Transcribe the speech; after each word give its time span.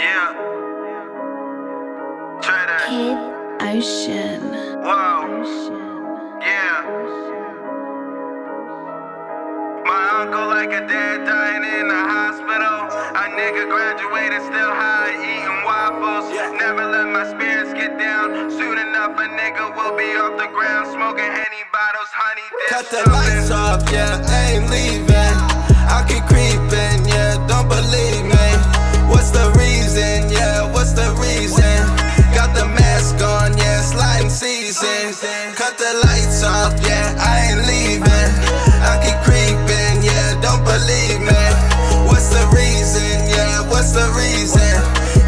Yeah. 0.00 0.32
Try 2.40 2.64
that. 2.72 2.88
Kid 2.88 3.20
Ocean. 3.68 4.40
Whoa. 4.80 5.44
Yeah. 6.40 6.88
My 9.84 10.24
uncle 10.24 10.48
like 10.48 10.72
a 10.72 10.88
dad 10.88 11.28
dying 11.28 11.64
in 11.68 11.88
the 11.92 12.02
hospital. 12.16 12.88
A 13.12 13.28
nigga 13.36 13.68
graduated 13.68 14.40
still 14.48 14.72
high 14.72 15.12
eating 15.20 15.60
waffles. 15.68 16.32
Never 16.56 16.88
let 16.88 17.12
my 17.12 17.28
spirits 17.28 17.74
get 17.74 17.98
down. 17.98 18.50
Soon 18.50 18.78
enough 18.78 19.12
a 19.20 19.28
nigga 19.36 19.76
will 19.76 19.96
be 20.00 20.16
off 20.16 20.40
the 20.40 20.48
ground 20.48 20.88
smoking 20.96 21.28
henny 21.28 21.62
bottles, 21.76 22.08
honey 22.08 22.48
dip. 22.56 22.72
Cut 22.72 22.86
the 22.88 23.04
lights 23.12 23.50
off, 23.50 23.84
yeah, 23.92 24.16
I 24.16 24.56
ain't 24.56 24.70
leaving. 24.72 25.36
I 25.92 26.00
keep 26.08 26.24
creeping, 26.24 27.04
yeah, 27.04 27.36
don't 27.46 27.68
believe 27.68 28.19
off, 36.70 36.86
yeah, 36.86 37.14
I 37.18 37.50
ain't 37.50 37.66
leaving. 37.66 38.30
I 38.82 38.98
keep 39.02 39.18
creeping, 39.26 40.02
yeah, 40.02 40.40
don't 40.40 40.64
believe 40.64 41.20
me. 41.20 41.42
What's 42.06 42.30
the 42.30 42.46
reason, 42.54 43.28
yeah, 43.28 43.68
what's 43.68 43.92
the 43.92 44.06
reason? 44.16 44.60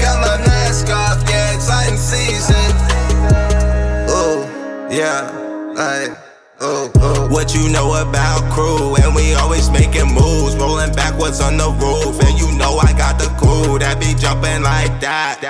Got 0.00 0.20
my 0.20 0.36
mask 0.46 0.88
off, 0.88 1.22
yeah, 1.28 1.54
exciting 1.54 1.98
season. 1.98 2.70
Ooh, 4.10 4.46
yeah, 4.94 5.30
like. 5.74 6.29
What 6.60 7.54
you 7.54 7.70
know 7.70 7.94
about 8.02 8.52
crew? 8.52 8.94
And 8.96 9.14
we 9.14 9.32
always 9.34 9.70
making 9.70 10.12
moves, 10.12 10.54
rolling 10.56 10.92
backwards 10.92 11.40
on 11.40 11.56
the 11.56 11.70
roof. 11.80 12.20
And 12.20 12.38
you 12.38 12.52
know 12.58 12.76
I 12.76 12.92
got 12.92 13.18
the 13.18 13.32
crew 13.40 13.78
that 13.78 13.98
be 13.98 14.12
jumping 14.20 14.62
like 14.62 15.00
that. 15.00 15.40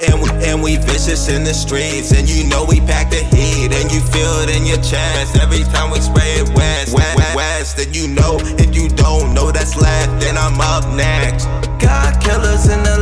And 0.00 0.22
we, 0.22 0.30
and 0.48 0.62
we 0.62 0.76
vicious 0.76 1.28
in 1.28 1.44
the 1.44 1.52
streets, 1.52 2.16
and 2.16 2.26
you 2.26 2.48
know 2.48 2.64
we 2.64 2.80
pack 2.80 3.10
the 3.10 3.20
heat, 3.20 3.68
and 3.76 3.92
you 3.92 4.00
feel 4.00 4.40
it 4.40 4.48
in 4.48 4.64
your 4.64 4.80
chest 4.80 5.36
every 5.36 5.64
time 5.68 5.90
we 5.90 6.00
spray 6.00 6.40
it 6.40 6.48
west, 6.56 6.94
west, 6.94 7.36
west. 7.36 7.78
And 7.78 7.94
you 7.94 8.08
know 8.08 8.38
if 8.56 8.74
you 8.74 8.88
don't 8.88 9.34
know 9.34 9.52
that's 9.52 9.76
left, 9.76 10.22
then 10.22 10.38
I'm 10.38 10.58
up 10.60 10.88
next. 10.96 11.44
Got 11.76 12.22
killers 12.24 12.72
in 12.72 12.82
the 12.82 12.99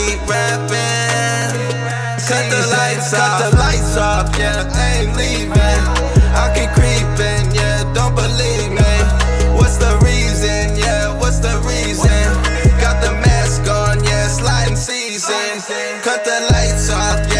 keep 0.00 0.20
rapping. 0.28 1.52
Cut 2.28 2.44
the 2.48 2.62
lights 2.72 3.12
off, 3.12 3.20
cut 3.20 3.50
the 3.50 3.56
lights 3.56 3.96
off, 3.96 4.26
yeah, 4.38 4.70
I 4.72 5.02
ain't 5.02 5.16
leaving. 5.16 5.82
I 6.42 6.44
keep 6.56 6.70
creeping, 6.78 7.44
yeah, 7.54 7.84
don't 7.92 8.14
believe 8.14 8.70
me. 8.80 8.94
What's 9.58 9.76
the 9.76 9.92
reason, 10.04 10.76
yeah, 10.76 11.12
what's 11.20 11.40
the 11.40 11.56
reason? 11.66 12.24
Got 12.80 13.02
the 13.04 13.12
mask 13.24 13.66
on, 13.68 14.02
yeah, 14.04 14.28
sliding 14.28 14.76
season. 14.76 15.60
Cut 16.06 16.24
the 16.24 16.38
lights 16.52 16.88
off, 16.90 17.20
yeah, 17.34 17.39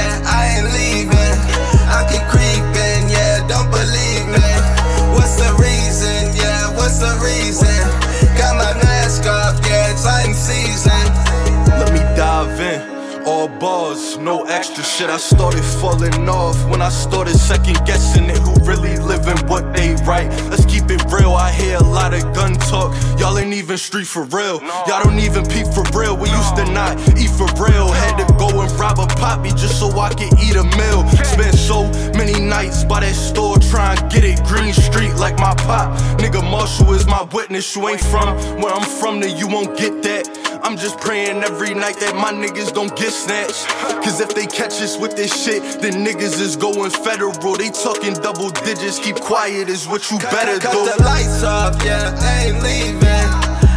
no 14.19 14.45
extra 14.45 14.83
shit. 14.83 15.11
I 15.11 15.17
started 15.17 15.62
falling 15.62 16.29
off 16.29 16.56
when 16.70 16.81
I 16.81 16.89
started 16.89 17.37
second 17.37 17.79
guessing 17.84 18.25
it. 18.25 18.39
Who 18.39 18.55
really 18.65 18.97
living 18.97 19.39
what 19.47 19.75
they 19.75 19.95
write? 20.07 20.29
Let's 20.48 20.65
keep 20.65 20.84
it 20.91 21.03
real. 21.12 21.33
I 21.33 21.53
hear 21.53 21.77
a 21.77 21.83
lot 21.83 22.15
of 22.15 22.23
gun 22.34 22.55
talk. 22.70 22.95
Y'all 23.19 23.36
ain't 23.39 23.52
even 23.52 23.77
street 23.77 24.07
for 24.07 24.24
real. 24.24 24.61
Y'all 24.86 25.02
don't 25.05 25.19
even 25.19 25.45
peep 25.47 25.67
for 25.74 25.85
real. 25.98 26.17
We 26.17 26.30
used 26.30 26.57
to 26.57 26.64
not 26.73 26.98
eat 27.19 27.30
for 27.30 27.48
real. 27.61 27.89
Had 27.92 28.17
to 28.24 28.33
go 28.35 28.48
and 28.61 28.70
rob 28.79 28.98
a 28.98 29.07
poppy 29.07 29.51
just 29.51 29.79
so 29.79 29.91
I 29.98 30.11
could 30.11 30.33
eat 30.41 30.57
a 30.57 30.64
meal. 30.79 31.07
Spent 31.24 31.55
so 31.55 31.85
many 32.17 32.41
nights 32.41 32.85
by 32.85 33.01
that 33.01 33.14
store 33.14 33.58
trying 33.58 33.97
to 33.98 34.08
get 34.08 34.24
it. 34.24 34.42
Green 34.45 34.73
Street 34.73 35.14
like 35.14 35.39
my 35.39 35.55
pop. 35.67 35.98
Nigga 36.19 36.42
Marshall 36.51 36.95
is 36.95 37.07
my 37.07 37.23
witness. 37.33 37.74
You 37.74 37.89
ain't 37.89 38.01
from 38.01 38.36
where 38.61 38.73
I'm 38.73 38.89
from, 39.01 39.20
then 39.20 39.36
you 39.36 39.48
won't 39.48 39.77
get 39.77 40.03
that. 40.05 40.30
I'm 40.63 40.77
just 40.77 40.98
praying 41.01 41.43
every 41.43 41.73
night 41.75 41.97
that 42.01 42.15
my 42.15 42.33
niggas 42.33 42.73
don't 42.75 42.95
get 42.95 43.13
snatched. 43.13 43.67
Cause 44.05 44.21
if 44.21 44.35
they 44.35 44.47
catch 44.47 44.77
us 44.83 44.98
with 44.98 45.17
this 45.17 45.33
shit, 45.33 45.63
then 45.81 46.05
niggas 46.05 46.41
is 46.41 46.55
going 46.57 46.91
federal. 46.91 47.33
They 47.57 47.71
talking 47.71 48.13
double 48.15 48.51
digits, 48.51 48.98
keep 48.98 49.17
quiet 49.17 49.69
is 49.69 49.89
what 49.89 50.11
you 50.11 50.19
better 50.19 50.59
do. 50.61 50.69
Cut 50.69 50.98
the 50.98 51.03
lights 51.03 51.43
off, 51.43 51.83
yeah, 51.83 52.13
I 52.21 52.53
ain't 52.53 52.63
leaving. 52.63 53.27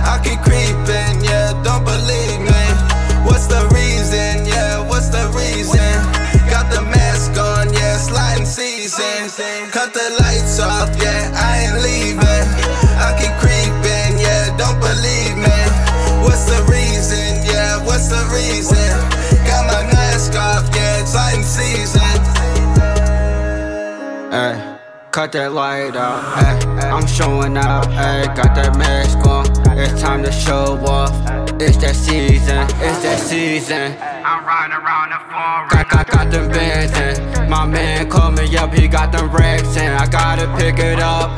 I 0.04 0.20
keep 0.24 0.40
creeping, 0.44 1.24
yeah, 1.24 1.56
don't 1.64 1.86
believe 1.88 2.42
me. 2.44 2.64
What's 3.24 3.48
the 3.48 3.64
reason, 3.72 4.46
yeah, 4.46 4.84
what's 4.84 5.08
the 5.08 5.24
reason? 5.32 5.80
Got 6.52 6.68
the 6.70 6.82
mask 6.84 7.40
on, 7.40 7.72
yeah, 7.72 7.98
sliding 7.98 8.46
season. 8.46 9.32
Cut 9.72 9.94
the 9.94 10.18
lights 10.20 10.60
off, 10.60 10.92
yeah, 11.02 11.32
I 11.34 11.64
ain't 11.64 11.76
leaving. 11.82 11.93
Ay, 24.36 24.80
cut 25.12 25.32
that 25.34 25.54
light 25.54 25.96
out. 25.96 26.24
Ay, 26.42 26.90
I'm 26.90 27.06
showing 27.06 27.56
out. 27.56 27.86
Ay, 27.90 28.26
got 28.34 28.56
that 28.56 28.76
mask 28.76 29.20
on. 29.28 29.46
It's 29.78 30.02
time 30.02 30.24
to 30.24 30.32
show 30.32 30.74
off. 30.88 31.14
It's 31.62 31.78
that 31.78 31.94
season. 31.94 32.66
It's 32.82 33.04
that 33.06 33.20
season. 33.20 33.94
I'm 34.02 34.44
riding 34.44 34.74
around 34.74 35.14
the 35.14 35.22
forest. 35.30 35.70
Got, 35.70 35.90
got, 35.90 36.08
got 36.10 36.32
them 36.32 36.50
bands 36.50 36.98
in. 36.98 37.48
My 37.48 37.68
man 37.68 38.10
called 38.10 38.34
me 38.40 38.58
up, 38.58 38.74
he 38.74 38.88
got 38.88 39.12
them 39.12 39.30
racks 39.30 39.78
in. 39.78 39.92
I 39.92 40.08
gotta 40.08 40.48
pick 40.58 40.80
it 40.80 41.00
up, 41.00 41.30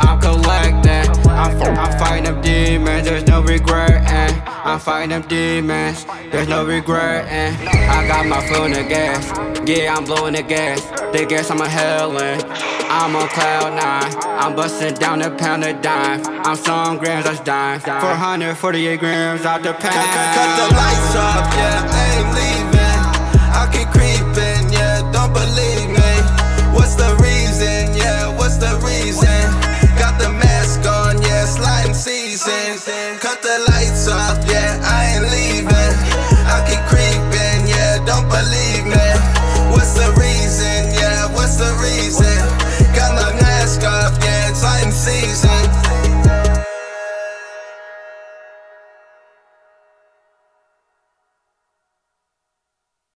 I'm 4.76 4.82
fighting 4.82 5.12
them 5.12 5.22
demons, 5.30 6.04
there's 6.34 6.50
no 6.50 6.66
regretting. 6.66 7.32
Eh. 7.32 7.56
I 7.90 8.06
got 8.10 8.28
my 8.28 8.46
foot 8.46 8.66
in 8.66 8.74
the 8.74 8.84
gas, 8.84 9.24
yeah, 9.66 9.96
I'm 9.96 10.04
blowing 10.04 10.34
the 10.34 10.44
gas. 10.44 10.82
They 11.14 11.26
guess 11.26 11.50
I'm 11.50 11.62
a 11.62 11.70
hellin'. 11.70 12.42
I'm 12.92 13.16
on 13.16 13.30
cloud 13.30 13.72
nine. 13.72 14.14
I'm 14.38 14.54
busting 14.54 14.96
down 14.96 15.22
a 15.22 15.32
pound 15.32 15.64
of 15.64 15.82
dime. 15.82 16.22
I'm 16.46 16.58
some 16.58 16.98
grams, 16.98 17.24
that's 17.24 17.40
dime. 17.40 17.80
448 17.80 19.00
grams 19.00 19.46
out 19.46 19.64
the 19.64 19.72
Cut, 19.72 19.82
cut, 19.82 19.94
pound. 19.94 20.36
cut 20.36 20.68
the 20.68 20.76
lights 20.76 21.16
off, 21.16 21.54
yeah, 21.56 21.88
I 21.88 22.20
ain't 22.20 22.35
believe 38.30 38.86
me. 38.86 39.08
What's 39.72 39.94
the 39.94 40.10
reason? 40.20 40.92
Yeah, 40.94 41.28
what's 41.34 41.58
the 41.58 41.72
reason? 41.82 42.38
Got 42.96 43.16
my 43.16 43.32
mask 43.42 43.84
off, 43.84 44.18
yeah, 44.24 44.52
Titan 44.54 44.92
season. 44.92 45.55